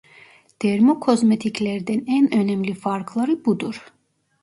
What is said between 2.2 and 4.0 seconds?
önemli farkları budur.